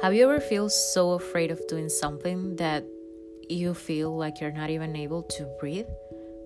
[0.00, 2.84] Have you ever feel so afraid of doing something that
[3.48, 5.88] you feel like you're not even able to breathe?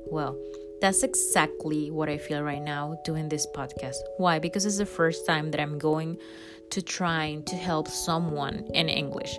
[0.07, 0.39] Well,
[0.81, 3.97] that's exactly what I feel right now doing this podcast.
[4.17, 4.39] Why?
[4.39, 6.17] Because it's the first time that I'm going
[6.71, 9.39] to trying to help someone in English.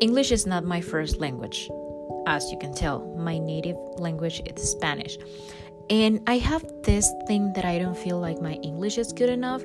[0.00, 1.70] English is not my first language,
[2.26, 3.14] as you can tell.
[3.16, 5.16] My native language is Spanish.
[5.92, 9.62] And I have this thing that I don't feel like my English is good enough,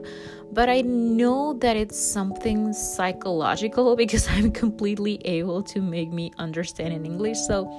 [0.52, 6.94] but I know that it's something psychological because I'm completely able to make me understand
[6.94, 7.38] in English.
[7.48, 7.72] So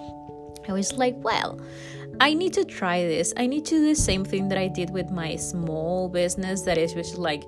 [0.67, 1.61] I was like, well,
[2.23, 3.35] I need to try this.
[3.37, 6.79] I need to do the same thing that I did with my small business that
[6.79, 7.45] is just like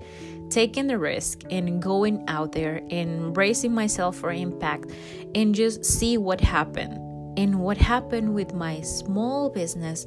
[0.50, 4.90] taking the risk and going out there and bracing myself for impact
[5.34, 7.06] and just see what happened.
[7.38, 10.04] And what happened with my small business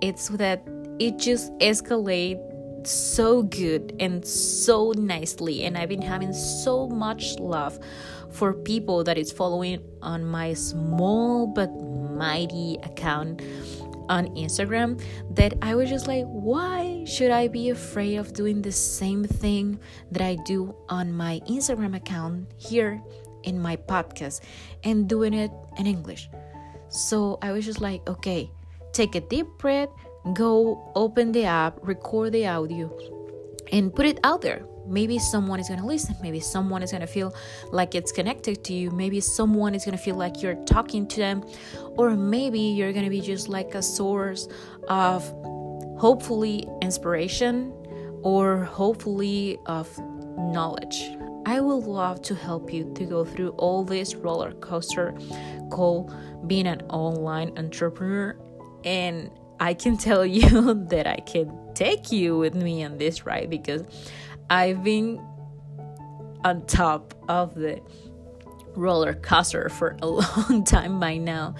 [0.00, 0.62] it's that
[0.98, 7.78] it just escalates so good and so nicely and i've been having so much love
[8.30, 11.70] for people that is following on my small but
[12.16, 13.42] mighty account
[14.08, 15.00] on Instagram
[15.34, 19.80] that I was just like, why should I be afraid of doing the same thing
[20.12, 23.02] that I do on my Instagram account here
[23.42, 24.40] in my podcast
[24.84, 26.28] and doing it in English?
[26.88, 28.50] So I was just like, okay,
[28.96, 29.90] take a deep breath,
[30.32, 32.90] go open the app, record the audio,
[33.70, 34.66] and put it out there.
[34.88, 36.16] Maybe someone is going to listen.
[36.22, 37.34] Maybe someone is going to feel
[37.72, 38.90] like it's connected to you.
[38.90, 41.44] Maybe someone is going to feel like you're talking to them.
[41.96, 44.48] Or maybe you're going to be just like a source
[44.88, 45.24] of
[45.98, 47.72] hopefully inspiration
[48.22, 49.90] or hopefully of
[50.38, 51.10] knowledge.
[51.46, 55.16] I would love to help you to go through all this roller coaster
[55.70, 56.14] called
[56.46, 58.36] being an online entrepreneur
[58.86, 63.50] and I can tell you that I can take you with me on this ride
[63.50, 63.82] because
[64.48, 65.20] I've been
[66.44, 67.82] on top of the
[68.76, 70.06] roller coaster for a
[70.48, 71.56] long time by now.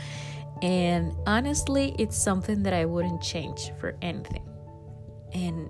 [0.63, 4.43] And honestly, it's something that I wouldn't change for anything.
[5.35, 5.69] And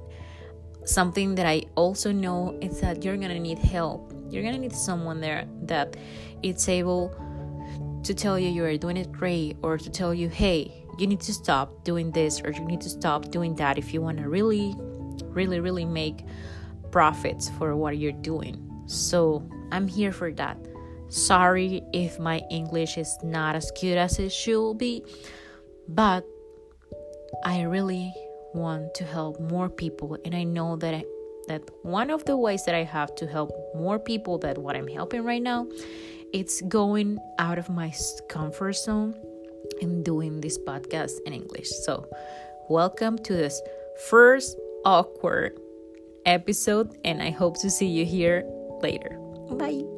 [0.85, 4.13] something that I also know is that you're gonna need help.
[4.29, 5.97] You're gonna need someone there that
[6.43, 7.11] it's able
[8.05, 11.21] to tell you you are doing it great or to tell you, hey, you need
[11.21, 14.29] to stop doing this or you need to stop doing that if you want to
[14.29, 14.75] really,
[15.25, 16.25] really, really make
[16.91, 18.63] profits for what you're doing.
[18.87, 20.57] So I'm here for that.
[21.09, 25.05] Sorry if my English is not as good as it should be,
[25.89, 26.25] but
[27.45, 28.13] I really
[28.55, 31.05] want to help more people, and I know that I,
[31.49, 34.89] that one of the ways that I have to help more people than what I'm
[34.89, 35.69] helping right now,
[36.33, 37.93] it's going out of my
[38.29, 39.15] comfort zone
[39.83, 41.69] I'm doing this podcast in English.
[41.71, 42.07] So,
[42.69, 43.61] welcome to this
[44.09, 45.59] first awkward
[46.25, 48.45] episode, and I hope to see you here
[48.83, 49.19] later.
[49.51, 49.96] Bye.